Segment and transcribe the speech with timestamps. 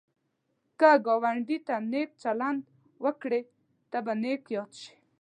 [0.79, 2.61] که ګاونډي ته نېک چلند
[3.03, 3.41] وکړې،
[3.91, 4.93] ته به نېک یاد شي